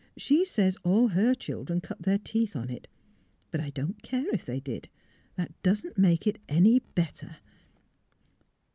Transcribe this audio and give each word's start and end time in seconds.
She 0.17 0.45
says 0.45 0.77
all 0.83 1.09
her 1.09 1.35
children 1.35 1.79
cut 1.79 2.01
their 2.01 2.17
teeth 2.17 2.55
on 2.55 2.71
it. 2.71 2.87
But 3.51 3.61
I 3.61 3.69
don't 3.69 4.01
care 4.01 4.25
if 4.33 4.43
they 4.43 4.59
did. 4.59 4.89
That 5.35 5.53
doesn't 5.61 5.95
make 5.95 6.25
it 6.25 6.39
any 6.49 6.79
better." 6.79 7.37